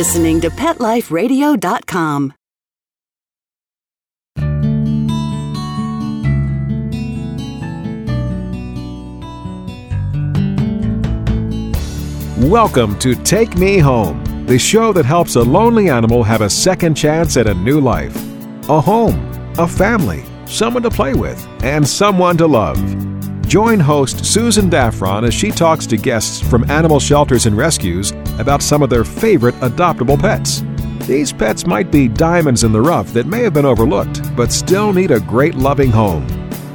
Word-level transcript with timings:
listening 0.00 0.40
to 0.40 0.48
PetLifeRadio.com. 0.48 2.32
Welcome 12.48 12.98
to 13.00 13.14
Take 13.14 13.58
Me 13.58 13.76
Home, 13.76 14.46
the 14.46 14.58
show 14.58 14.94
that 14.94 15.04
helps 15.04 15.36
a 15.36 15.42
lonely 15.42 15.90
animal 15.90 16.22
have 16.22 16.40
a 16.40 16.48
second 16.48 16.94
chance 16.94 17.36
at 17.36 17.46
a 17.46 17.52
new 17.52 17.78
life. 17.78 18.16
A 18.70 18.80
home, 18.80 19.30
a 19.58 19.68
family, 19.68 20.24
someone 20.46 20.82
to 20.84 20.90
play 20.90 21.12
with, 21.12 21.46
and 21.62 21.86
someone 21.86 22.38
to 22.38 22.46
love. 22.46 22.78
Join 23.50 23.80
host 23.80 24.24
Susan 24.24 24.70
Daffron 24.70 25.26
as 25.26 25.34
she 25.34 25.50
talks 25.50 25.84
to 25.86 25.96
guests 25.96 26.40
from 26.40 26.70
animal 26.70 27.00
shelters 27.00 27.46
and 27.46 27.56
rescues 27.56 28.12
about 28.38 28.62
some 28.62 28.80
of 28.80 28.90
their 28.90 29.02
favorite 29.02 29.56
adoptable 29.56 30.16
pets. 30.16 30.62
These 31.08 31.32
pets 31.32 31.66
might 31.66 31.90
be 31.90 32.06
diamonds 32.06 32.62
in 32.62 32.70
the 32.70 32.80
rough 32.80 33.12
that 33.12 33.26
may 33.26 33.42
have 33.42 33.52
been 33.52 33.64
overlooked, 33.64 34.22
but 34.36 34.52
still 34.52 34.92
need 34.92 35.10
a 35.10 35.18
great 35.18 35.56
loving 35.56 35.90
home. 35.90 36.24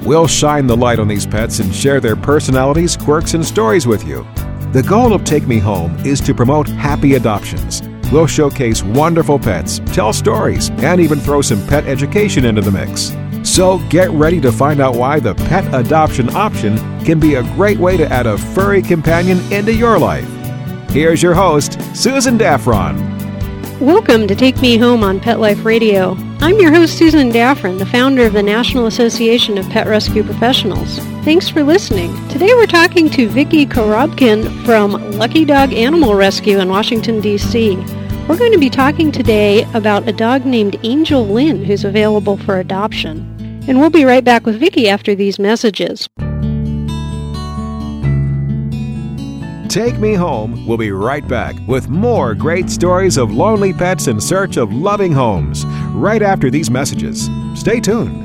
We'll 0.02 0.28
shine 0.28 0.68
the 0.68 0.76
light 0.76 1.00
on 1.00 1.08
these 1.08 1.26
pets 1.26 1.60
and 1.60 1.74
share 1.74 2.02
their 2.02 2.18
personalities, 2.18 2.98
quirks, 2.98 3.36
and 3.36 3.46
stories 3.46 3.88
with 3.88 4.06
you. 4.06 4.28
The 4.74 4.84
goal 4.86 5.14
of 5.14 5.24
Take 5.24 5.48
Me 5.48 5.60
Home 5.60 5.96
is 6.06 6.20
to 6.20 6.34
promote 6.34 6.68
happy 6.68 7.14
adoptions. 7.16 7.84
We'll 8.12 8.28
showcase 8.28 8.84
wonderful 8.84 9.40
pets, 9.40 9.80
tell 9.94 10.12
stories, 10.12 10.72
and 10.72 11.00
even 11.00 11.22
throw 11.22 11.42
some 11.42 11.66
pet 11.68 11.86
education 11.86 12.44
into 12.44 12.60
the 12.60 12.72
mix. 12.72 13.16
So 13.56 13.80
get 13.88 14.10
ready 14.10 14.42
to 14.42 14.52
find 14.52 14.82
out 14.82 14.96
why 14.96 15.22
the 15.22 15.34
pet 15.34 15.74
adoption 15.74 16.30
option 16.36 16.78
can 17.06 17.22
be 17.22 17.36
a 17.36 17.44
great 17.54 17.78
way 17.78 17.96
to 17.96 18.06
add 18.12 18.28
a 18.28 18.38
furry 18.38 18.82
companion 18.82 19.40
into 19.50 19.74
your 19.74 19.98
life. 19.98 20.28
Here's 20.90 21.24
your 21.24 21.34
host, 21.34 21.80
Susan 21.96 22.38
Daffron. 22.38 23.00
Welcome 23.80 24.28
to 24.28 24.36
Take 24.36 24.60
Me 24.60 24.78
Home 24.78 25.06
on 25.06 25.22
Pet 25.22 25.40
Life 25.40 25.64
Radio. 25.64 26.18
I'm 26.42 26.60
your 26.60 26.74
host, 26.74 26.98
Susan 26.98 27.32
Daffron, 27.32 27.80
the 27.80 27.86
founder 27.86 28.26
of 28.26 28.34
the 28.34 28.44
National 28.44 28.88
Association 28.88 29.58
of 29.58 29.70
Pet 29.70 29.88
Rescue 29.88 30.24
Professionals. 30.24 31.00
Thanks 31.24 31.48
for 31.48 31.64
listening. 31.64 32.12
Today 32.28 32.54
we're 32.56 32.66
talking 32.66 33.10
to 33.12 33.30
Vicki 33.30 33.66
Korobkin 33.66 34.66
from 34.66 34.92
Lucky 35.12 35.46
Dog 35.46 35.72
Animal 35.72 36.16
Rescue 36.16 36.60
in 36.60 36.68
Washington, 36.68 37.22
D.C. 37.22 37.78
We're 38.28 38.38
going 38.38 38.52
to 38.52 38.58
be 38.58 38.70
talking 38.70 39.14
today 39.14 39.64
about 39.74 40.10
a 40.10 40.12
dog 40.12 40.46
named 40.46 40.78
Angel 40.84 41.26
Lynn 41.26 41.64
who's 41.64 41.86
available 41.86 42.36
for 42.36 42.60
adoption. 42.60 43.32
And 43.68 43.80
we'll 43.80 43.90
be 43.90 44.06
right 44.06 44.24
back 44.24 44.46
with 44.46 44.60
Vicki 44.60 44.88
after 44.90 45.16
these 45.16 45.40
messages. 45.40 46.08
Take 49.68 50.00
Me 50.00 50.14
Home 50.14 50.66
We'll 50.66 50.78
be 50.78 50.92
right 50.92 51.28
back 51.28 51.56
with 51.68 51.90
more 51.90 52.34
great 52.34 52.70
stories 52.70 53.18
of 53.18 53.34
lonely 53.34 53.74
pets 53.74 54.08
in 54.08 54.22
search 54.22 54.56
of 54.56 54.72
loving 54.72 55.12
homes 55.12 55.66
right 55.92 56.22
after 56.22 56.50
these 56.50 56.70
messages. 56.70 57.30
Stay 57.56 57.82
tuned. 57.82 58.25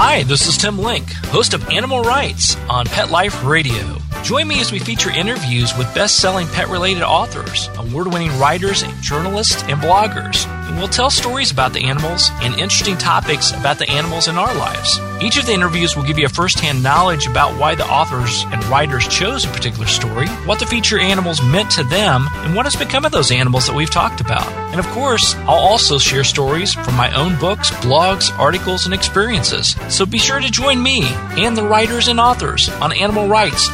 Hi, 0.00 0.22
this 0.22 0.46
is 0.46 0.56
Tim 0.56 0.78
Link, 0.78 1.10
host 1.24 1.54
of 1.54 1.70
Animal 1.70 2.02
Writes 2.02 2.54
on 2.70 2.86
Pet 2.86 3.10
Life 3.10 3.42
Radio. 3.42 3.96
Join 4.22 4.46
me 4.46 4.60
as 4.60 4.70
we 4.70 4.78
feature 4.78 5.10
interviews 5.10 5.76
with 5.76 5.92
best 5.92 6.20
selling 6.20 6.46
pet 6.46 6.68
related 6.68 7.02
authors, 7.02 7.68
award 7.78 8.12
winning 8.12 8.30
writers, 8.38 8.84
journalists, 9.00 9.64
and 9.64 9.80
bloggers. 9.80 10.46
We'll 10.76 10.88
tell 10.88 11.10
stories 11.10 11.50
about 11.50 11.72
the 11.72 11.84
animals 11.84 12.30
and 12.40 12.54
interesting 12.54 12.96
topics 12.96 13.50
about 13.52 13.78
the 13.78 13.88
animals 13.88 14.28
in 14.28 14.38
our 14.38 14.54
lives. 14.54 15.00
Each 15.20 15.36
of 15.36 15.46
the 15.46 15.52
interviews 15.52 15.96
will 15.96 16.04
give 16.04 16.16
you 16.18 16.26
a 16.26 16.28
first 16.28 16.60
hand 16.60 16.80
knowledge 16.82 17.26
about 17.26 17.58
why 17.58 17.74
the 17.74 17.86
authors 17.86 18.44
and 18.52 18.64
writers 18.66 19.08
chose 19.08 19.44
a 19.44 19.48
particular 19.48 19.86
story, 19.86 20.28
what 20.46 20.60
the 20.60 20.66
feature 20.66 20.98
animals 20.98 21.42
meant 21.42 21.70
to 21.72 21.82
them, 21.84 22.28
and 22.34 22.54
what 22.54 22.66
has 22.66 22.76
become 22.76 23.04
of 23.04 23.10
those 23.10 23.32
animals 23.32 23.66
that 23.66 23.74
we've 23.74 23.90
talked 23.90 24.20
about. 24.20 24.46
And 24.70 24.78
of 24.78 24.86
course, 24.88 25.34
I'll 25.34 25.58
also 25.58 25.98
share 25.98 26.22
stories 26.22 26.74
from 26.74 26.94
my 26.94 27.10
own 27.16 27.36
books, 27.40 27.72
blogs, 27.72 28.30
articles, 28.38 28.84
and 28.84 28.94
experiences. 28.94 29.74
So 29.88 30.06
be 30.06 30.18
sure 30.18 30.38
to 30.40 30.50
join 30.50 30.80
me 30.82 31.02
and 31.36 31.56
the 31.56 31.64
writers 31.64 32.06
and 32.08 32.20
authors 32.20 32.68
on 32.68 32.92
animal 32.92 33.26
writes 33.26 33.68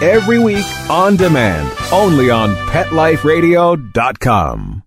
Every 0.00 0.38
week 0.38 0.66
on 0.88 1.16
demand, 1.16 1.72
only 1.92 2.30
on 2.30 2.54
PetLifeRadio.com. 2.54 4.84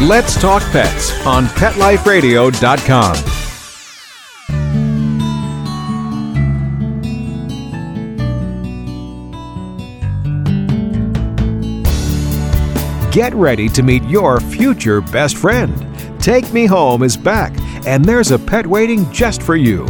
Let's 0.00 0.34
Talk 0.40 0.60
Pets 0.72 1.24
on 1.24 1.46
PetLifeRadio.com. 1.46 3.14
Get 13.12 13.32
ready 13.34 13.68
to 13.68 13.84
meet 13.84 14.02
your 14.02 14.40
future 14.40 15.00
best 15.00 15.36
friend. 15.36 15.72
Take 16.20 16.52
Me 16.52 16.66
Home 16.66 17.04
is 17.04 17.16
back, 17.16 17.52
and 17.86 18.04
there's 18.04 18.32
a 18.32 18.38
pet 18.38 18.66
waiting 18.66 19.08
just 19.12 19.44
for 19.44 19.54
you. 19.54 19.86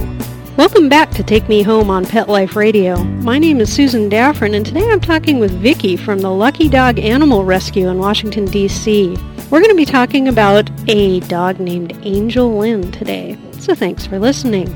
Welcome 0.59 0.91
back 0.91 1.13
to 1.13 1.23
Take 1.23 1.49
Me 1.49 1.63
Home 1.63 1.89
on 1.89 2.05
Pet 2.05 2.29
Life 2.29 2.57
Radio. 2.57 3.03
My 3.03 3.39
name 3.39 3.59
is 3.59 3.73
Susan 3.73 4.11
Daffron, 4.11 4.55
and 4.55 4.67
today 4.67 4.87
I'm 4.91 5.01
talking 5.01 5.39
with 5.39 5.53
Vicki 5.53 5.97
from 5.97 6.19
the 6.19 6.31
Lucky 6.31 6.69
Dog 6.69 6.99
Animal 6.99 7.43
Rescue 7.47 7.89
in 7.89 7.97
Washington, 7.97 8.45
D.C. 8.45 9.17
We're 9.51 9.61
going 9.61 9.71
to 9.71 9.77
be 9.77 9.85
talking 9.85 10.27
about 10.27 10.71
a 10.89 11.21
dog 11.21 11.61
named 11.61 11.97
Angel 12.03 12.57
Lynn 12.59 12.91
today, 12.91 13.39
so 13.59 13.75
thanks 13.75 14.07
for 14.07 14.19
listening. 14.19 14.69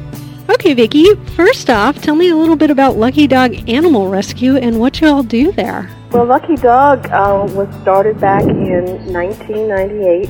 Okay, 0.50 0.74
Vicki, 0.74 1.14
first 1.34 1.70
off, 1.70 2.00
tell 2.00 2.14
me 2.14 2.28
a 2.28 2.36
little 2.36 2.54
bit 2.54 2.70
about 2.70 2.96
Lucky 2.96 3.26
Dog 3.26 3.68
Animal 3.68 4.08
Rescue 4.08 4.56
and 4.56 4.78
what 4.78 5.00
you 5.00 5.08
all 5.08 5.22
do 5.22 5.52
there. 5.52 5.90
Well, 6.12 6.26
Lucky 6.26 6.56
Dog 6.56 7.06
uh, 7.06 7.46
was 7.50 7.68
started 7.80 8.20
back 8.20 8.42
in 8.42 9.12
1998 9.12 10.28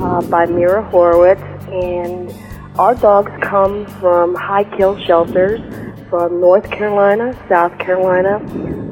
uh, 0.00 0.22
by 0.28 0.46
Mira 0.46 0.82
Horowitz, 0.90 1.42
and 1.68 2.32
our 2.78 2.94
dogs 2.94 3.32
come 3.42 3.86
from 4.00 4.34
high 4.36 4.64
kill 4.76 4.98
shelters 5.04 5.60
from 6.08 6.40
North 6.40 6.70
Carolina, 6.70 7.36
South 7.48 7.76
Carolina, 7.78 8.36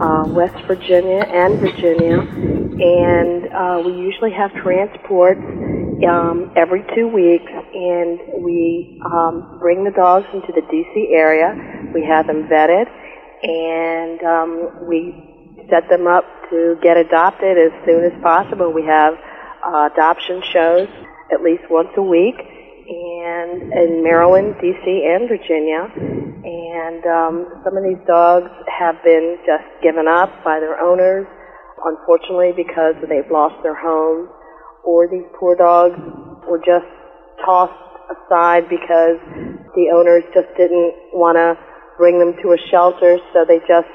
uh, 0.02 0.26
West 0.28 0.56
Virginia, 0.66 1.24
and 1.28 1.58
Virginia. 1.60 2.20
And 2.82 3.41
uh, 3.54 3.82
we 3.84 3.92
usually 3.92 4.32
have 4.32 4.52
transports 4.62 5.40
um, 6.08 6.52
every 6.56 6.84
two 6.94 7.08
weeks, 7.08 7.50
and 7.50 8.18
we 8.42 9.00
um, 9.04 9.58
bring 9.60 9.84
the 9.84 9.90
dogs 9.90 10.26
into 10.32 10.52
the 10.52 10.62
D.C. 10.70 11.10
area. 11.12 11.54
We 11.94 12.04
have 12.04 12.26
them 12.26 12.48
vetted, 12.48 12.88
and 13.42 14.22
um, 14.22 14.88
we 14.88 15.14
set 15.70 15.88
them 15.88 16.06
up 16.06 16.24
to 16.50 16.76
get 16.82 16.96
adopted 16.96 17.56
as 17.58 17.72
soon 17.86 18.04
as 18.04 18.12
possible. 18.22 18.72
We 18.72 18.84
have 18.84 19.14
uh, 19.64 19.88
adoption 19.92 20.42
shows 20.52 20.88
at 21.32 21.42
least 21.42 21.62
once 21.70 21.88
a 21.96 22.02
week, 22.02 22.36
and 22.36 23.72
in 23.72 24.02
Maryland, 24.02 24.56
D.C., 24.60 24.84
and 24.84 25.28
Virginia. 25.28 25.88
And 26.44 27.06
um, 27.06 27.60
some 27.64 27.76
of 27.76 27.84
these 27.84 28.02
dogs 28.06 28.50
have 28.66 29.02
been 29.04 29.38
just 29.46 29.64
given 29.82 30.08
up 30.08 30.42
by 30.44 30.58
their 30.58 30.80
owners, 30.80 31.26
unfortunately, 31.84 32.52
because 32.56 32.94
they've 33.08 33.30
lost 33.30 33.62
their 33.62 33.74
homes, 33.74 34.28
or 34.84 35.08
these 35.08 35.26
poor 35.38 35.54
dogs 35.54 35.98
were 36.48 36.58
just 36.58 36.86
tossed 37.44 37.72
aside 38.10 38.68
because 38.68 39.18
the 39.74 39.90
owners 39.94 40.24
just 40.34 40.48
didn't 40.56 40.94
want 41.12 41.36
to 41.36 41.56
bring 41.96 42.18
them 42.18 42.34
to 42.42 42.52
a 42.52 42.58
shelter, 42.70 43.18
so 43.32 43.44
they 43.44 43.58
just 43.68 43.88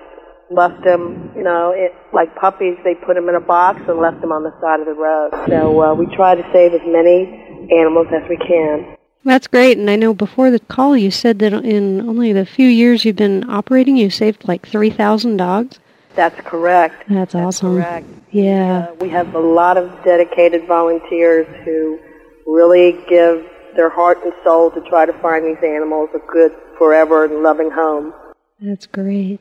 left 0.49 0.83
them, 0.83 1.31
you 1.35 1.43
know, 1.43 1.71
it, 1.75 1.93
like 2.13 2.33
puppies, 2.35 2.77
they 2.83 2.95
put 2.95 3.15
them 3.15 3.27
in 3.29 3.35
a 3.35 3.41
box 3.41 3.81
and 3.87 3.99
left 3.99 4.21
them 4.21 4.31
on 4.31 4.43
the 4.43 4.53
side 4.61 4.79
of 4.79 4.85
the 4.85 4.93
road. 4.93 5.31
So 5.47 5.81
uh, 5.83 5.93
we 5.93 6.05
try 6.15 6.35
to 6.35 6.43
save 6.53 6.73
as 6.73 6.81
many 6.85 7.67
animals 7.71 8.07
as 8.13 8.27
we 8.29 8.37
can. 8.37 8.95
That's 9.25 9.47
great. 9.47 9.77
And 9.77 9.89
I 9.89 9.97
know 9.97 10.13
before 10.13 10.51
the 10.51 10.59
call 10.59 10.95
you 10.95 11.11
said 11.11 11.39
that 11.39 11.51
in 11.51 12.07
only 12.07 12.31
the 12.31 12.45
few 12.45 12.67
years 12.67 13.03
you've 13.03 13.17
been 13.17 13.49
operating, 13.49 13.97
you 13.97 14.09
saved 14.09 14.47
like 14.47 14.65
3,000 14.65 15.35
dogs. 15.35 15.79
That's 16.17 16.41
correct. 16.41 17.03
That's, 17.07 17.33
That's 17.33 17.35
awesome. 17.35 17.75
correct. 17.75 18.07
Yeah. 18.31 18.87
Uh, 18.89 18.95
we 18.95 19.07
have 19.09 19.35
a 19.35 19.39
lot 19.39 19.77
of 19.77 20.03
dedicated 20.03 20.65
volunteers 20.67 21.45
who 21.63 21.99
really 22.47 22.93
give 23.07 23.45
their 23.75 23.89
heart 23.89 24.17
and 24.23 24.33
soul 24.43 24.71
to 24.71 24.81
try 24.89 25.05
to 25.05 25.13
find 25.21 25.45
these 25.45 25.63
animals 25.63 26.09
a 26.15 26.19
good, 26.31 26.51
forever, 26.79 27.25
and 27.25 27.43
loving 27.43 27.69
home. 27.69 28.13
That's 28.59 28.87
great. 28.87 29.39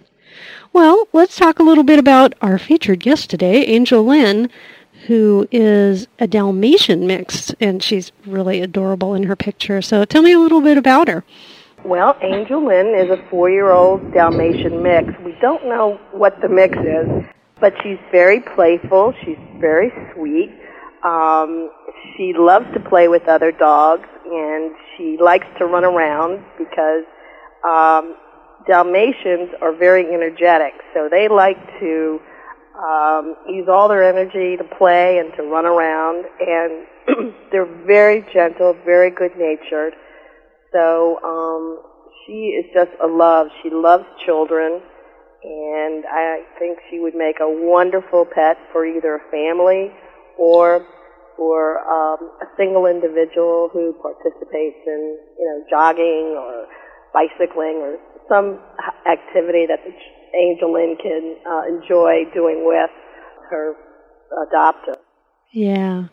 Well, 0.75 1.09
let's 1.15 1.37
talk 1.37 1.59
a 1.59 1.63
little 1.63 1.83
bit 1.83 1.99
about 1.99 2.35
our 2.43 2.59
featured 2.59 3.01
guest 3.01 3.31
today, 3.31 3.65
Angel 3.65 4.05
Lynn, 4.05 4.51
who 5.07 5.49
is 5.51 6.09
a 6.19 6.27
Dalmatian 6.27 7.07
mix, 7.07 7.55
and 7.59 7.83
she's 7.83 8.13
really 8.27 8.61
adorable 8.61 9.15
in 9.15 9.23
her 9.23 9.37
picture. 9.37 9.81
So 9.81 10.05
tell 10.05 10.21
me 10.21 10.33
a 10.33 10.39
little 10.39 10.61
bit 10.61 10.77
about 10.77 11.09
her. 11.09 11.25
Well, 11.85 12.17
Angel 12.23 12.65
Lynn 12.65 12.95
is 12.97 13.11
a 13.11 13.23
four-year-old 13.31 14.13
Dalmatian 14.13 14.83
mix. 14.83 15.09
We 15.25 15.37
don't 15.41 15.67
know 15.67 16.01
what 16.11 16.41
the 16.41 16.49
mix 16.49 16.77
is, 16.79 17.25
but 17.61 17.75
she's 17.83 17.99
very 18.11 18.41
playful. 18.41 19.15
She's 19.25 19.39
very 19.61 19.93
sweet. 20.15 20.51
Um, 21.05 21.71
she 22.17 22.33
loves 22.37 22.67
to 22.75 22.81
play 22.81 23.09
with 23.09 23.29
other 23.29 23.53
dogs, 23.53 24.09
and 24.25 24.75
she 24.97 25.17
likes 25.23 25.47
to 25.59 25.67
run 25.67 25.85
around 25.85 26.43
because 26.59 27.05
um, 27.65 28.17
Dalmatians 28.67 29.51
are 29.61 29.73
very 29.73 30.13
energetic, 30.13 30.75
so 30.93 31.09
they 31.09 31.29
like 31.29 31.59
to 31.79 32.21
um, 32.77 33.37
use 33.49 33.69
all 33.69 33.89
their 33.89 34.03
energy 34.03 34.57
to 34.57 34.65
play 34.65 35.19
and 35.19 35.33
to 35.37 35.43
run 35.45 35.67
around, 35.67 36.25
and 36.41 36.87
they're 37.53 37.65
very 37.87 38.27
gentle, 38.33 38.77
very 38.85 39.11
good-natured. 39.11 39.95
So 40.77 41.17
um, 41.25 41.81
she 42.27 42.53
is 42.61 42.67
just 42.75 42.91
a 43.03 43.07
love. 43.07 43.47
She 43.63 43.71
loves 43.71 44.05
children, 44.27 44.83
and 45.43 46.05
I 46.05 46.45
think 46.59 46.79
she 46.91 47.01
would 47.01 47.15
make 47.15 47.41
a 47.41 47.49
wonderful 47.49 48.27
pet 48.27 48.59
for 48.73 48.85
either 48.85 49.17
a 49.17 49.31
family 49.31 49.91
or 50.39 50.87
for 51.37 51.81
um, 51.81 52.31
a 52.43 52.47
single 52.59 52.85
individual 52.85 53.71
who 53.73 53.95
participates 54.03 54.77
in, 54.87 55.19
you 55.39 55.47
know, 55.47 55.65
jogging 55.71 56.37
or 56.37 56.67
bicycling 57.15 57.81
or 57.81 57.97
some 58.29 58.61
activity 59.11 59.65
that 59.67 59.81
the 59.85 59.93
Angel 60.37 60.73
Lynn 60.73 60.97
can 61.01 61.37
uh, 61.49 61.63
enjoy 61.69 62.25
doing 62.35 62.67
with 62.67 62.91
her 63.49 63.75
adopter. 64.45 64.97
Yeah. 65.53 66.09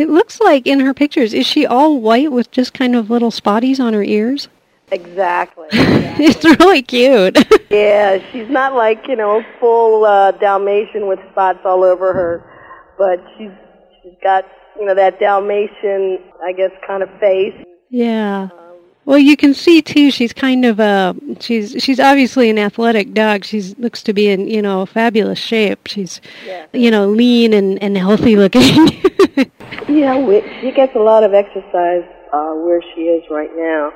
It 0.00 0.08
looks 0.08 0.40
like 0.40 0.66
in 0.66 0.80
her 0.80 0.94
pictures, 0.94 1.34
is 1.34 1.46
she 1.46 1.66
all 1.66 2.00
white 2.00 2.30
with 2.30 2.50
just 2.50 2.74
kind 2.74 2.94
of 2.94 3.10
little 3.10 3.30
spotties 3.30 3.80
on 3.80 3.94
her 3.94 4.02
ears? 4.02 4.48
Exactly. 4.90 5.66
exactly. 5.72 6.24
it's 6.24 6.44
really 6.44 6.82
cute. 6.82 7.38
yeah, 7.70 8.18
she's 8.30 8.48
not 8.48 8.74
like, 8.74 9.06
you 9.08 9.16
know, 9.16 9.44
full 9.60 10.04
uh, 10.04 10.32
Dalmatian 10.32 11.06
with 11.06 11.18
spots 11.30 11.60
all 11.64 11.84
over 11.84 12.12
her, 12.12 12.44
but 12.96 13.22
she's 13.36 13.50
she's 14.02 14.14
got, 14.22 14.46
you 14.78 14.86
know, 14.86 14.94
that 14.94 15.20
Dalmatian, 15.20 16.18
I 16.42 16.52
guess, 16.52 16.70
kind 16.86 17.02
of 17.02 17.10
face. 17.18 17.54
Yeah. 17.90 18.48
Well, 19.04 19.18
you 19.18 19.38
can 19.38 19.54
see 19.54 19.80
too. 19.80 20.10
She's 20.10 20.34
kind 20.34 20.66
of 20.66 20.78
a 20.78 21.16
she's 21.40 21.74
she's 21.82 21.98
obviously 21.98 22.50
an 22.50 22.58
athletic 22.58 23.14
dog. 23.14 23.44
She 23.44 23.62
looks 23.78 24.02
to 24.02 24.12
be 24.12 24.28
in 24.28 24.48
you 24.48 24.60
know 24.60 24.84
fabulous 24.84 25.38
shape. 25.38 25.86
She's 25.86 26.20
yeah. 26.46 26.66
you 26.74 26.90
know 26.90 27.08
lean 27.08 27.54
and 27.54 27.82
and 27.82 27.96
healthy 27.96 28.36
looking. 28.36 29.02
yeah, 29.88 30.16
we, 30.16 30.42
she 30.60 30.72
gets 30.72 30.94
a 30.94 30.98
lot 31.00 31.24
of 31.24 31.34
exercise 31.34 32.04
uh, 32.32 32.52
where 32.54 32.82
she 32.94 33.02
is 33.02 33.24
right 33.30 33.50
now, 33.56 33.92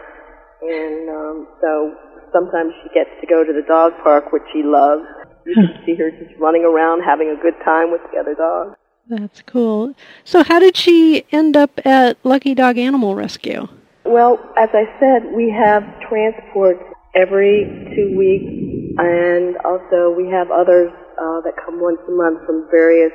and 0.62 1.10
um, 1.10 1.48
so 1.60 1.94
sometimes 2.32 2.72
she 2.82 2.88
gets 2.94 3.10
to 3.20 3.26
go 3.26 3.44
to 3.44 3.52
the 3.52 3.62
dog 3.68 3.92
park, 4.02 4.32
which 4.32 4.42
she 4.52 4.62
loves. 4.62 5.04
You 5.44 5.54
can 5.54 5.82
see 5.84 5.94
her 5.96 6.10
just 6.10 6.38
running 6.38 6.64
around 6.64 7.02
having 7.02 7.28
a 7.28 7.42
good 7.42 7.54
time 7.64 7.90
with 7.90 8.00
the 8.12 8.18
other 8.18 8.34
dogs. 8.34 8.76
That's 9.08 9.42
cool. 9.42 9.94
So, 10.24 10.44
how 10.44 10.60
did 10.60 10.76
she 10.76 11.26
end 11.32 11.56
up 11.56 11.80
at 11.84 12.16
Lucky 12.22 12.54
Dog 12.54 12.78
Animal 12.78 13.14
Rescue? 13.14 13.68
Well, 14.04 14.38
as 14.56 14.70
I 14.72 14.84
said, 14.98 15.32
we 15.34 15.50
have 15.50 15.82
transports 16.08 16.82
every 17.14 17.66
two 17.94 18.16
weeks, 18.16 18.98
and 18.98 19.56
also 19.64 20.14
we 20.16 20.30
have 20.30 20.50
others 20.50 20.92
uh, 21.20 21.40
that 21.42 21.54
come 21.64 21.80
once 21.80 21.98
a 22.08 22.12
month 22.12 22.46
from 22.46 22.68
various 22.70 23.12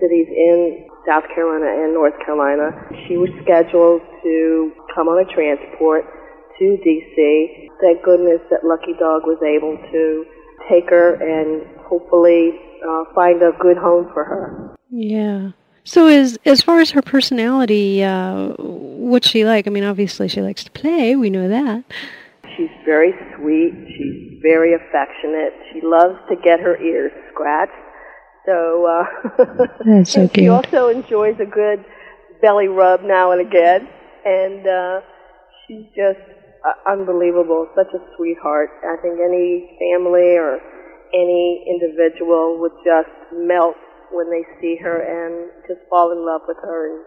cities 0.00 0.26
in 0.28 0.88
South 1.08 1.24
Carolina 1.34 1.82
and 1.82 1.94
North 1.94 2.12
Carolina. 2.20 2.76
She 3.08 3.16
was 3.16 3.30
scheduled 3.42 4.02
to 4.22 4.72
come 4.94 5.08
on 5.08 5.24
a 5.24 5.34
transport 5.34 6.04
to 6.58 6.76
D.C. 6.84 7.70
Thank 7.80 8.02
goodness 8.02 8.40
that 8.50 8.62
Lucky 8.62 8.92
Dog 9.00 9.22
was 9.24 9.40
able 9.40 9.78
to 9.90 10.26
take 10.68 10.90
her 10.90 11.14
and 11.16 11.64
hopefully 11.80 12.52
uh, 12.86 13.04
find 13.14 13.42
a 13.42 13.52
good 13.58 13.78
home 13.78 14.10
for 14.12 14.24
her. 14.24 14.76
Yeah. 14.90 15.52
So, 15.84 16.06
as 16.06 16.36
as 16.44 16.60
far 16.60 16.80
as 16.80 16.90
her 16.90 17.00
personality, 17.00 18.04
uh, 18.04 18.52
what's 18.58 19.28
she 19.28 19.46
like? 19.46 19.66
I 19.66 19.70
mean, 19.70 19.84
obviously 19.84 20.28
she 20.28 20.42
likes 20.42 20.62
to 20.64 20.70
play. 20.72 21.16
We 21.16 21.30
know 21.30 21.48
that. 21.48 21.84
She's 22.56 22.68
very 22.84 23.14
sweet. 23.36 23.72
She's 23.96 24.42
very 24.42 24.74
affectionate. 24.74 25.54
She 25.72 25.80
loves 25.80 26.18
to 26.28 26.36
get 26.36 26.60
her 26.60 26.76
ears 26.82 27.12
scratched. 27.32 27.72
So, 28.48 28.86
uh, 28.86 29.04
That's 29.84 30.10
so 30.14 30.30
she 30.34 30.48
also 30.48 30.88
enjoys 30.88 31.36
a 31.38 31.44
good 31.44 31.84
belly 32.40 32.68
rub 32.68 33.02
now 33.02 33.32
and 33.32 33.46
again. 33.46 33.88
And 34.24 34.66
uh, 34.66 35.00
she's 35.66 35.84
just 35.94 36.24
uh, 36.64 36.90
unbelievable. 36.90 37.68
Such 37.76 37.92
a 37.92 38.00
sweetheart. 38.16 38.70
I 38.84 38.96
think 39.02 39.20
any 39.20 39.76
family 39.78 40.36
or 40.40 40.60
any 41.12 41.66
individual 41.68 42.58
would 42.60 42.72
just 42.84 43.12
melt 43.34 43.76
when 44.12 44.30
they 44.30 44.44
see 44.60 44.76
her 44.80 44.96
and 44.96 45.50
just 45.68 45.80
fall 45.90 46.12
in 46.12 46.24
love 46.24 46.40
with 46.48 46.56
her 46.62 46.96
and 46.96 47.04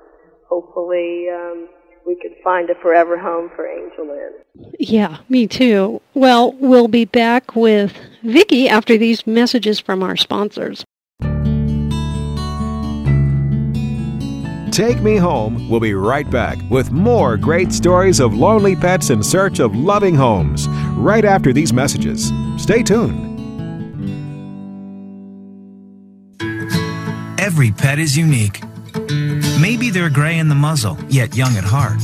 hopefully 0.48 1.26
um, 1.34 1.68
we 2.06 2.16
can 2.16 2.36
find 2.44 2.70
a 2.70 2.76
forever 2.76 3.18
home 3.18 3.50
for 3.56 3.68
Angel 3.68 4.08
Lynn. 4.08 4.74
Yeah, 4.80 5.18
me 5.30 5.48
too. 5.48 6.02
Well, 6.14 6.52
we'll 6.54 6.88
be 6.88 7.06
back 7.06 7.56
with 7.56 7.98
Vicki 8.22 8.70
after 8.70 8.98
these 8.98 9.26
messages 9.26 9.80
from 9.80 10.04
our 10.04 10.16
sponsors. 10.16 10.84
Take 14.72 15.02
Me 15.02 15.18
Home 15.18 15.70
We'll 15.70 15.82
be 15.82 15.94
right 15.94 16.30
back 16.30 16.58
with 16.70 16.92
more 16.92 17.36
great 17.36 17.74
stories 17.74 18.22
of 18.22 18.34
lonely 18.34 18.74
pets 18.74 19.10
in 19.10 19.22
search 19.22 19.60
of 19.60 19.76
loving 19.76 20.16
homes 20.16 20.68
right 20.96 21.26
after 21.26 21.52
these 21.52 21.74
messages. 21.74 22.32
Stay 22.58 22.82
tuned. 22.82 23.28
Every 27.38 27.72
pet 27.72 28.00
is 28.00 28.16
unique. 28.16 28.62
Maybe 29.60 29.90
they're 29.90 30.10
gray 30.10 30.40
in 30.40 30.48
the 30.48 30.56
muzzle, 30.56 30.98
yet 31.10 31.36
young 31.36 31.58
at 31.58 31.66
heart. 31.66 32.00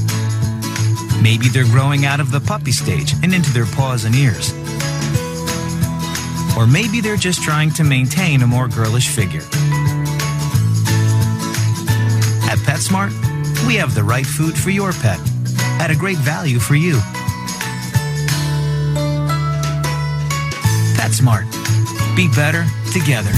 Maybe 1.21 1.47
they're 1.47 1.63
growing 1.65 2.05
out 2.05 2.19
of 2.19 2.31
the 2.31 2.41
puppy 2.41 2.73
stage 2.73 3.13
and 3.23 3.33
into 3.33 3.51
their 3.53 3.65
paws 3.65 4.03
and 4.03 4.13
ears. 4.13 4.51
Or 6.57 6.67
maybe 6.67 6.99
they're 6.99 7.15
just 7.15 7.43
trying 7.43 7.71
to 7.71 7.83
maintain 7.83 8.41
a 8.41 8.47
more 8.47 8.67
girlish 8.67 9.07
figure. 9.07 9.43
PetSmart, 12.67 13.13
we 13.65 13.75
have 13.75 13.95
the 13.95 14.03
right 14.03 14.25
food 14.25 14.57
for 14.57 14.71
your 14.71 14.91
pet 14.91 15.19
at 15.79 15.89
a 15.89 15.95
great 15.95 16.17
value 16.17 16.59
for 16.59 16.75
you. 16.75 16.95
PetSmart. 20.97 21.47
Be 22.17 22.27
better 22.35 22.65
together. 22.91 23.31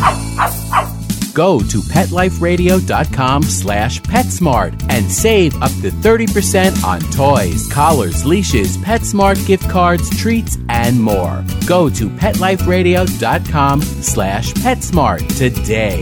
Go 1.36 1.60
to 1.60 1.78
PetLifeRadio.com 1.78 3.44
slash 3.44 4.02
PetSmart 4.02 4.74
and 4.90 5.12
save 5.12 5.54
up 5.62 5.72
to 5.82 5.92
30% 5.92 6.84
on 6.84 7.00
toys, 7.12 7.72
collars, 7.72 8.26
leashes, 8.26 8.78
PetSmart 8.78 9.46
gift 9.46 9.70
cards, 9.70 10.10
treats, 10.18 10.58
and 10.70 11.00
more. 11.00 11.46
Go 11.68 11.88
to 11.88 12.10
PetLifeRadio.com 12.10 13.82
slash 13.84 14.54
PetSmart 14.54 15.38
today. 15.38 16.02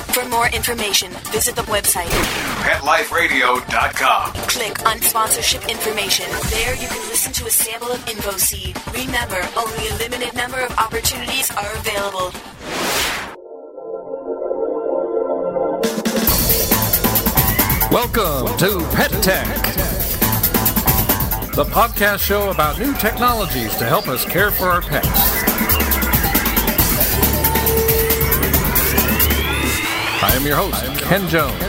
For 0.13 0.27
more 0.27 0.47
information, 0.49 1.09
visit 1.31 1.55
the 1.55 1.61
website 1.63 2.09
PetLifeRadio.com. 2.63 4.33
Click 4.49 4.85
on 4.85 4.99
sponsorship 4.99 5.69
information. 5.69 6.25
There 6.49 6.75
you 6.75 6.89
can 6.89 7.07
listen 7.07 7.31
to 7.31 7.45
a 7.45 7.49
sample 7.49 7.91
of 7.93 7.99
InfoSeed. 8.05 8.75
Remember, 8.93 9.39
only 9.57 9.87
a 9.87 9.95
limited 9.95 10.35
number 10.35 10.59
of 10.59 10.77
opportunities 10.77 11.49
are 11.51 11.71
available. 11.75 12.33
Welcome 17.89 18.57
to 18.57 18.85
Pet 18.93 19.11
Tech, 19.23 19.47
the 21.55 21.63
podcast 21.63 22.19
show 22.19 22.49
about 22.51 22.77
new 22.79 22.93
technologies 22.95 23.75
to 23.77 23.85
help 23.85 24.09
us 24.09 24.25
care 24.25 24.51
for 24.51 24.65
our 24.65 24.81
pets. 24.81 25.40
I 30.31 30.35
am 30.35 30.45
your 30.45 30.55
host, 30.55 30.85
Ken 31.01 31.27
Jones. 31.27 31.59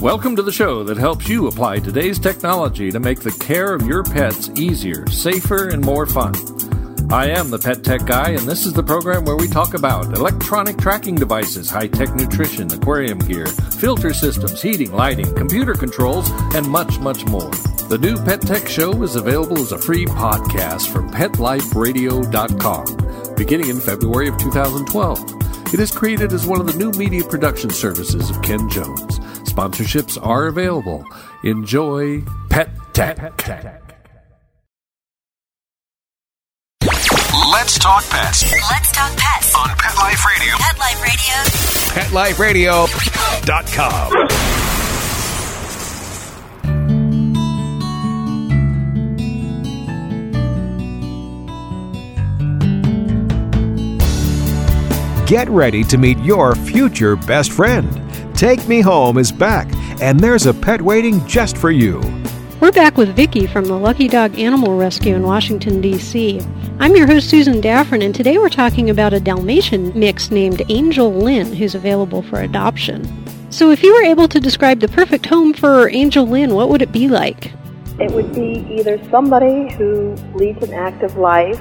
Welcome 0.00 0.34
to 0.36 0.42
the 0.42 0.50
show 0.50 0.84
that 0.84 0.96
helps 0.96 1.28
you 1.28 1.48
apply 1.48 1.80
today's 1.80 2.18
technology 2.18 2.90
to 2.90 2.98
make 2.98 3.20
the 3.20 3.30
care 3.32 3.74
of 3.74 3.86
your 3.86 4.04
pets 4.04 4.48
easier, 4.54 5.06
safer, 5.08 5.68
and 5.68 5.84
more 5.84 6.06
fun. 6.06 6.32
I 7.12 7.26
am 7.26 7.50
the 7.50 7.58
Pet 7.58 7.84
Tech 7.84 8.06
Guy, 8.06 8.30
and 8.30 8.48
this 8.48 8.64
is 8.64 8.72
the 8.72 8.82
program 8.82 9.26
where 9.26 9.36
we 9.36 9.46
talk 9.46 9.74
about 9.74 10.16
electronic 10.16 10.78
tracking 10.78 11.14
devices, 11.14 11.68
high 11.68 11.88
tech 11.88 12.14
nutrition, 12.14 12.72
aquarium 12.72 13.18
gear, 13.18 13.44
filter 13.46 14.14
systems, 14.14 14.62
heating, 14.62 14.92
lighting, 14.92 15.34
computer 15.34 15.74
controls, 15.74 16.30
and 16.54 16.66
much, 16.66 16.98
much 17.00 17.26
more. 17.26 17.50
The 17.90 17.98
new 18.00 18.16
Pet 18.16 18.40
Tech 18.40 18.66
Show 18.66 19.02
is 19.02 19.14
available 19.14 19.58
as 19.58 19.72
a 19.72 19.78
free 19.78 20.06
podcast 20.06 20.90
from 20.90 21.10
PetLifeRadio.com 21.10 23.34
beginning 23.36 23.68
in 23.68 23.78
February 23.78 24.28
of 24.28 24.38
2012. 24.38 25.74
It 25.74 25.80
is 25.80 25.90
created 25.90 26.32
as 26.32 26.46
one 26.46 26.62
of 26.62 26.66
the 26.66 26.78
new 26.78 26.92
media 26.92 27.24
production 27.24 27.68
services 27.68 28.30
of 28.30 28.40
Ken 28.40 28.70
Jones. 28.70 29.18
Sponsorships 29.50 30.16
are 30.26 30.46
available. 30.46 31.04
Enjoy 31.44 32.22
Pet 32.48 32.70
Tech. 32.94 33.20
Let's 33.20 33.91
talk 37.82 38.08
pets 38.10 38.44
Let's 38.70 38.92
talk 38.92 39.10
pets 39.16 39.56
on 39.56 39.68
Pet 39.76 39.96
Life 39.96 40.24
Radio. 40.24 40.54
Pet 41.90 42.12
Life 42.12 42.38
Radio. 42.38 42.86
PetLifeRadio.com. 42.86 44.12
Get 55.26 55.50
ready 55.50 55.82
to 55.82 55.98
meet 55.98 56.18
your 56.18 56.54
future 56.54 57.16
best 57.16 57.50
friend. 57.50 58.00
Take 58.36 58.68
Me 58.68 58.80
Home 58.80 59.18
is 59.18 59.32
back, 59.32 59.66
and 60.00 60.20
there's 60.20 60.46
a 60.46 60.54
pet 60.54 60.80
waiting 60.80 61.26
just 61.26 61.56
for 61.56 61.72
you. 61.72 62.00
We're 62.60 62.70
back 62.70 62.96
with 62.96 63.16
Vicki 63.16 63.48
from 63.48 63.64
the 63.64 63.76
Lucky 63.76 64.06
Dog 64.06 64.38
Animal 64.38 64.76
Rescue 64.76 65.16
in 65.16 65.24
Washington, 65.24 65.80
D.C. 65.80 66.40
I'm 66.82 66.96
your 66.96 67.06
host, 67.06 67.30
Susan 67.30 67.60
Daffron, 67.62 68.04
and 68.04 68.12
today 68.12 68.38
we're 68.38 68.48
talking 68.48 68.90
about 68.90 69.12
a 69.12 69.20
Dalmatian 69.20 69.96
mix 69.96 70.32
named 70.32 70.62
Angel 70.68 71.14
Lynn 71.14 71.52
who's 71.54 71.76
available 71.76 72.22
for 72.22 72.40
adoption. 72.40 73.06
So, 73.52 73.70
if 73.70 73.84
you 73.84 73.94
were 73.94 74.02
able 74.02 74.26
to 74.26 74.40
describe 74.40 74.80
the 74.80 74.88
perfect 74.88 75.26
home 75.26 75.54
for 75.54 75.88
Angel 75.90 76.26
Lynn, 76.26 76.54
what 76.54 76.70
would 76.70 76.82
it 76.82 76.90
be 76.90 77.06
like? 77.06 77.52
It 78.00 78.10
would 78.10 78.34
be 78.34 78.66
either 78.68 79.00
somebody 79.12 79.72
who 79.74 80.16
leads 80.34 80.60
an 80.64 80.74
active 80.74 81.16
life, 81.16 81.60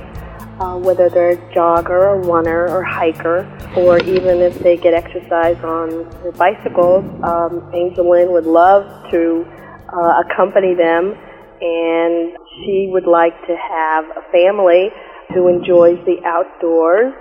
uh, 0.59 0.79
whether 0.79 1.07
they're 1.07 1.33
a 1.33 1.53
jogger, 1.53 1.91
or 1.91 2.19
runner, 2.21 2.67
or 2.67 2.83
hiker, 2.83 3.45
or 3.77 3.99
even 3.99 4.39
if 4.39 4.57
they 4.57 4.75
get 4.75 4.95
exercise 4.95 5.63
on 5.63 6.09
their 6.23 6.31
bicycles. 6.31 7.05
Um, 7.23 7.69
Angel 7.75 8.09
Lynn 8.09 8.31
would 8.31 8.47
love 8.47 9.11
to 9.11 9.45
uh, 9.93 10.23
accompany 10.25 10.73
them, 10.73 11.15
and 11.61 12.35
she 12.57 12.89
would 12.91 13.05
like 13.05 13.39
to 13.45 13.55
have 13.55 14.05
a 14.17 14.23
family 14.31 14.89
who 15.33 15.47
enjoys 15.47 15.97
the 16.05 16.19
outdoors 16.25 17.13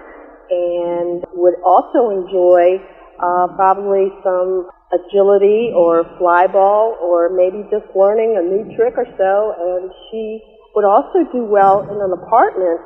and 0.50 1.25
would 1.35 1.55
also 1.64 2.11
enjoy 2.11 2.83
uh, 3.23 3.47
probably 3.55 4.11
some 4.25 4.69
agility 4.90 5.71
or 5.75 6.02
fly 6.19 6.47
ball 6.47 6.99
or 7.00 7.31
maybe 7.31 7.62
just 7.71 7.87
learning 7.95 8.35
a 8.35 8.43
new 8.43 8.67
trick 8.76 8.95
or 8.99 9.07
so. 9.14 9.55
And 9.55 9.90
she 10.11 10.43
would 10.75 10.85
also 10.85 11.23
do 11.33 11.45
well 11.45 11.87
in 11.87 11.99
an 12.02 12.12
apartment, 12.12 12.81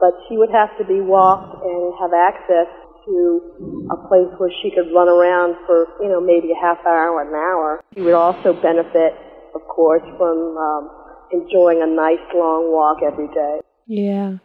but 0.00 0.12
she 0.28 0.36
would 0.36 0.50
have 0.50 0.70
to 0.78 0.84
be 0.84 1.00
walked 1.00 1.64
and 1.64 1.94
have 2.00 2.12
access 2.12 2.68
to 3.06 3.40
a 3.90 3.96
place 4.08 4.28
where 4.36 4.50
she 4.62 4.70
could 4.70 4.92
run 4.92 5.08
around 5.08 5.54
for, 5.64 5.86
you 6.02 6.08
know, 6.08 6.20
maybe 6.20 6.52
a 6.52 6.60
half 6.60 6.78
hour 6.84 7.16
or 7.16 7.22
an 7.22 7.34
hour. 7.34 7.80
She 7.94 8.02
would 8.02 8.14
also 8.14 8.52
benefit, 8.60 9.14
of 9.54 9.62
course, 9.68 10.02
from 10.18 10.58
um, 10.58 10.90
enjoying 11.32 11.82
a 11.82 11.86
nice 11.86 12.22
long 12.34 12.72
walk 12.72 12.98
every 13.02 13.28
day. 13.28 13.60
Yeah. 13.86 14.38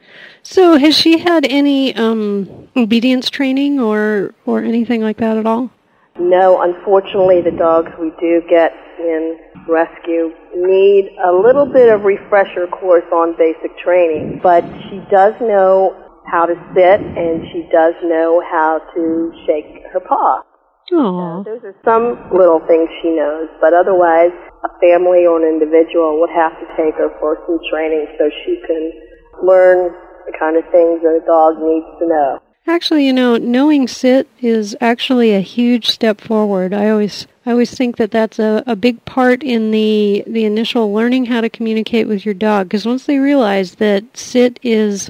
So, 0.43 0.77
has 0.77 0.95
she 0.95 1.17
had 1.17 1.45
any 1.45 1.95
um, 1.95 2.69
obedience 2.75 3.29
training 3.29 3.79
or 3.79 4.35
or 4.45 4.61
anything 4.61 5.01
like 5.01 5.17
that 5.17 5.37
at 5.37 5.47
all? 5.47 5.71
No, 6.19 6.61
unfortunately, 6.61 7.41
the 7.41 7.57
dogs 7.57 7.89
we 7.99 8.11
do 8.19 8.43
get 8.47 8.71
in 8.99 9.39
rescue 9.67 10.29
need 10.53 11.09
a 11.25 11.31
little 11.31 11.65
bit 11.65 11.89
of 11.89 12.03
refresher 12.03 12.67
course 12.67 13.05
on 13.11 13.35
basic 13.37 13.75
training, 13.79 14.39
but 14.43 14.63
she 14.89 15.01
does 15.09 15.33
know 15.41 15.97
how 16.29 16.45
to 16.45 16.53
sit 16.75 17.01
and 17.01 17.41
she 17.51 17.67
does 17.71 17.95
know 18.03 18.43
how 18.51 18.79
to 18.93 19.33
shake 19.47 19.81
her 19.91 19.99
paw. 19.99 20.43
Aww. 20.91 21.45
Those 21.45 21.63
are 21.63 21.75
some 21.85 22.19
little 22.37 22.59
things 22.67 22.89
she 23.01 23.09
knows, 23.09 23.47
but 23.61 23.73
otherwise, 23.73 24.35
a 24.63 24.69
family 24.79 25.25
or 25.25 25.41
an 25.41 25.47
individual 25.47 26.19
would 26.19 26.29
have 26.29 26.51
to 26.59 26.67
take 26.77 26.93
her 26.95 27.09
for 27.19 27.39
some 27.47 27.57
training 27.71 28.05
so 28.19 28.29
she 28.45 28.61
can 28.67 28.91
learn 29.43 29.93
the 30.25 30.33
kind 30.37 30.57
of 30.57 30.63
things 30.71 31.01
that 31.01 31.19
a 31.21 31.25
dog 31.25 31.61
needs 31.61 31.85
to 31.99 32.07
know. 32.07 32.41
Actually, 32.67 33.05
you 33.05 33.13
know, 33.13 33.37
knowing 33.37 33.87
sit 33.87 34.27
is 34.39 34.75
actually 34.79 35.33
a 35.33 35.39
huge 35.39 35.87
step 35.87 36.21
forward. 36.21 36.73
I 36.73 36.89
always 36.89 37.25
I 37.45 37.51
always 37.51 37.73
think 37.73 37.97
that 37.97 38.11
that's 38.11 38.37
a, 38.37 38.63
a 38.67 38.75
big 38.75 39.03
part 39.05 39.41
in 39.41 39.71
the 39.71 40.23
the 40.27 40.45
initial 40.45 40.93
learning 40.93 41.25
how 41.25 41.41
to 41.41 41.49
communicate 41.49 42.07
with 42.07 42.23
your 42.23 42.35
dog 42.35 42.67
because 42.67 42.85
once 42.85 43.05
they 43.05 43.17
realize 43.17 43.75
that 43.75 44.03
sit 44.15 44.59
is 44.61 45.09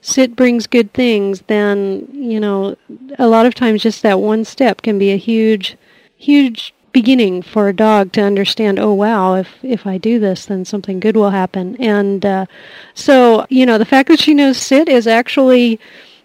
sit 0.00 0.36
brings 0.36 0.66
good 0.66 0.92
things, 0.92 1.42
then, 1.46 2.06
you 2.12 2.38
know, 2.38 2.76
a 3.18 3.26
lot 3.26 3.46
of 3.46 3.54
times 3.54 3.82
just 3.82 4.02
that 4.02 4.20
one 4.20 4.44
step 4.44 4.82
can 4.82 4.98
be 4.98 5.10
a 5.10 5.16
huge 5.16 5.76
huge 6.16 6.72
beginning 6.94 7.42
for 7.42 7.68
a 7.68 7.74
dog 7.74 8.12
to 8.12 8.22
understand, 8.22 8.78
oh 8.78 8.94
wow, 8.94 9.34
if 9.34 9.48
if 9.62 9.86
I 9.86 9.98
do 9.98 10.18
this, 10.18 10.46
then 10.46 10.64
something 10.64 11.00
good 11.00 11.16
will 11.16 11.30
happen. 11.30 11.76
And 11.76 12.24
uh, 12.24 12.46
so, 12.94 13.44
you 13.50 13.66
know, 13.66 13.76
the 13.76 13.84
fact 13.84 14.08
that 14.08 14.20
she 14.20 14.32
knows 14.32 14.56
sit 14.56 14.88
is 14.88 15.06
actually 15.06 15.78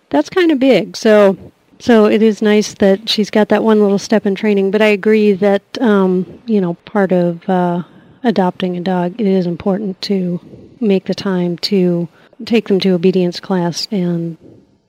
that's 0.10 0.30
kind 0.30 0.52
of 0.52 0.60
big. 0.60 0.96
So 0.96 1.38
so 1.80 2.06
it 2.06 2.22
is 2.22 2.42
nice 2.42 2.74
that 2.76 3.10
she's 3.10 3.30
got 3.30 3.50
that 3.50 3.64
one 3.64 3.82
little 3.82 4.00
step 4.00 4.26
in 4.26 4.36
training. 4.36 4.72
But 4.72 4.82
I 4.82 4.88
agree 4.88 5.34
that 5.34 5.64
um, 5.82 6.42
you 6.46 6.62
know 6.62 6.76
part 6.86 7.12
of 7.12 7.48
uh, 7.50 7.84
adopting 8.24 8.78
a 8.78 8.82
dog, 8.82 9.20
it 9.20 9.28
is 9.28 9.46
important 9.46 10.02
to 10.04 10.40
make 10.80 11.06
the 11.06 11.16
time 11.16 11.58
to 11.58 12.08
take 12.46 12.68
them 12.68 12.80
to 12.82 12.92
obedience 12.92 13.40
class, 13.40 13.88
and 13.92 14.38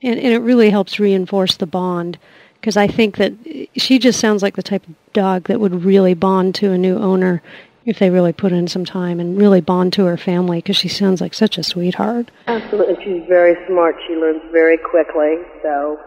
and, 0.03 0.19
and 0.19 0.33
it 0.33 0.41
really 0.41 0.71
helps 0.71 1.01
reinforce 1.01 1.57
the 1.57 1.67
bond. 1.67 2.19
Because 2.61 2.77
I 2.77 2.87
think 2.87 3.17
that 3.17 3.33
she 3.77 3.99
just 3.99 4.21
sounds 4.21 4.43
like 4.43 4.57
the 4.57 4.63
type 4.63 4.87
of 4.87 4.95
dog 5.13 5.45
that 5.45 5.61
would 5.61 5.85
really 5.85 6.15
bond 6.15 6.55
to 6.57 6.73
a 6.73 6.79
new 6.79 6.99
owner 6.99 7.43
if 7.87 7.99
they 7.99 8.11
really 8.11 8.33
put 8.33 8.53
in 8.53 8.69
some 8.69 8.85
time 8.85 9.19
and 9.21 9.39
really 9.39 9.61
bond 9.61 9.93
to 9.95 10.05
her 10.05 10.17
family 10.17 10.59
because 10.59 10.77
she 10.77 10.89
sounds 10.89 11.21
like 11.21 11.35
such 11.35 11.59
a 11.59 11.63
sweetheart. 11.63 12.31
Absolutely. 12.47 12.97
She's 13.03 13.27
very 13.29 13.57
smart. 13.67 13.97
She 14.07 14.15
learns 14.15 14.43
very 14.53 14.79
quickly. 14.79 15.37
So 15.63 15.99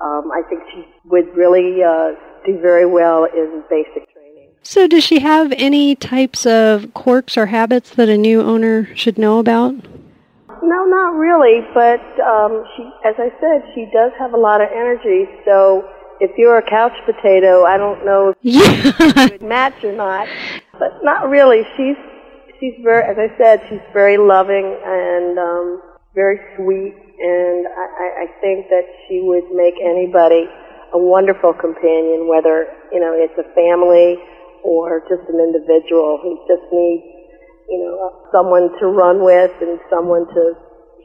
um, 0.00 0.30
I 0.32 0.42
think 0.48 0.62
she 0.72 0.84
would 1.04 1.26
really 1.36 1.82
uh, 1.82 2.12
do 2.46 2.58
very 2.60 2.86
well 2.86 3.24
in 3.24 3.62
basic 3.68 4.10
training. 4.12 4.48
So 4.62 4.86
does 4.86 5.04
she 5.04 5.20
have 5.20 5.52
any 5.52 5.94
types 5.94 6.46
of 6.46 6.92
quirks 6.94 7.36
or 7.36 7.46
habits 7.46 7.90
that 7.90 8.08
a 8.08 8.16
new 8.16 8.40
owner 8.40 8.94
should 8.96 9.18
know 9.18 9.38
about? 9.38 9.74
No, 10.62 10.84
not 10.86 11.14
really. 11.14 11.60
But 11.74 12.00
um, 12.20 12.64
she, 12.76 12.82
as 13.04 13.14
I 13.18 13.30
said, 13.40 13.62
she 13.74 13.86
does 13.92 14.12
have 14.18 14.32
a 14.32 14.36
lot 14.36 14.60
of 14.60 14.68
energy. 14.72 15.26
So 15.44 15.88
if 16.20 16.32
you're 16.36 16.58
a 16.58 16.68
couch 16.68 16.92
potato, 17.06 17.64
I 17.64 17.76
don't 17.76 18.04
know 18.04 18.30
if 18.30 18.36
yeah. 18.42 19.24
you 19.24 19.30
would 19.32 19.42
match 19.42 19.82
or 19.84 19.92
not. 19.92 20.28
But 20.78 21.02
not 21.02 21.28
really. 21.28 21.62
She's 21.76 21.96
she's 22.60 22.74
very, 22.82 23.04
as 23.04 23.16
I 23.18 23.36
said, 23.38 23.62
she's 23.68 23.82
very 23.92 24.18
loving 24.18 24.76
and 24.84 25.38
um, 25.38 25.82
very 26.14 26.38
sweet, 26.56 26.94
and 26.94 27.66
I, 27.66 28.24
I 28.24 28.40
think 28.40 28.68
that 28.70 28.86
she 29.06 29.20
would 29.22 29.50
make 29.54 29.74
anybody 29.82 30.46
a 30.92 30.98
wonderful 30.98 31.52
companion, 31.52 32.28
whether 32.28 32.66
you 32.92 33.00
know 33.00 33.12
it's 33.14 33.36
a 33.38 33.46
family 33.54 34.18
or 34.64 35.00
just 35.08 35.22
an 35.28 35.38
individual 35.38 36.18
who 36.22 36.38
just 36.46 36.66
needs, 36.72 37.04
you 37.68 37.78
know, 37.78 38.26
someone 38.32 38.70
to 38.80 38.86
run 38.86 39.22
with 39.22 39.52
and 39.60 39.78
someone 39.90 40.26
to 40.26 40.54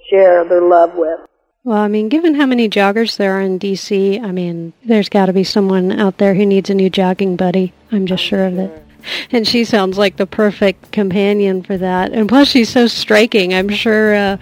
share 0.10 0.48
their 0.48 0.62
love 0.62 0.92
with. 0.96 1.20
Well, 1.66 1.78
I 1.78 1.88
mean, 1.88 2.10
given 2.10 2.36
how 2.36 2.46
many 2.46 2.68
joggers 2.68 3.16
there 3.16 3.38
are 3.38 3.42
in 3.42 3.58
D.C., 3.58 4.20
I 4.20 4.34
mean, 4.34 4.74
there's 4.84 5.08
got 5.08 5.28
to 5.28 5.34
be 5.34 5.46
someone 5.46 5.94
out 5.94 6.18
there 6.18 6.34
who 6.34 6.46
needs 6.46 6.70
a 6.70 6.74
new 6.74 6.90
jogging 6.90 7.38
buddy. 7.38 7.72
I'm 7.90 8.06
just 8.06 8.22
sure 8.22 8.46
of 8.46 8.58
it. 8.58 8.86
And 9.32 9.48
she 9.48 9.64
sounds 9.64 9.98
like 9.98 10.18
the 10.18 10.26
perfect 10.28 10.92
companion 10.92 11.64
for 11.64 11.78
that. 11.78 12.12
And 12.12 12.28
plus, 12.28 12.50
she's 12.50 12.68
so 12.68 12.88
striking. 12.88 13.54
I'm 13.54 13.70
sure, 13.70 14.14
uh, 14.14 14.38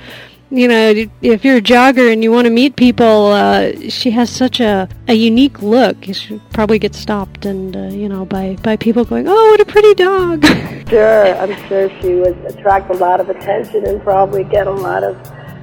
you 0.50 0.68
know, 0.68 0.94
if 1.22 1.46
you're 1.46 1.58
a 1.58 1.62
jogger 1.62 2.12
and 2.12 2.24
you 2.24 2.32
want 2.32 2.46
to 2.46 2.52
meet 2.52 2.76
people, 2.76 3.28
uh, 3.28 3.72
she 3.90 4.10
has 4.10 4.32
such 4.32 4.60
a, 4.60 4.90
a 5.08 5.14
unique 5.14 5.62
look. 5.62 6.04
She 6.06 6.42
probably 6.54 6.80
gets 6.80 6.98
stopped 6.98 7.46
and, 7.46 7.78
uh, 7.78 7.84
you 7.90 8.10
know, 8.10 8.26
by, 8.26 8.56
by 8.64 8.78
people 8.78 9.06
going, 9.06 9.28
oh, 9.28 9.52
what 9.52 9.60
a 9.60 9.66
pretty 9.66 9.94
dog. 9.94 10.44
Sure, 10.90 11.36
I'm 11.38 11.56
sure 11.68 11.90
she 12.02 12.16
would 12.16 12.38
attract 12.46 12.90
a 12.90 12.98
lot 12.98 13.20
of 13.20 13.30
attention 13.30 13.86
and 13.86 14.02
probably 14.02 14.44
get 14.44 14.66
a 14.66 14.72
lot 14.72 15.04
of, 15.04 15.16